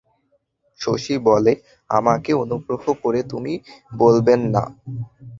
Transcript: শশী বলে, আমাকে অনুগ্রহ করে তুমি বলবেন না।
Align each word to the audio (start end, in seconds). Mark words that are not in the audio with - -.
শশী 0.79 1.15
বলে, 1.27 1.53
আমাকে 1.89 2.31
অনুগ্রহ 2.43 2.83
করে 3.03 3.19
তুমি 3.23 3.53
বলবেন 3.93 4.39
না। 4.53 4.63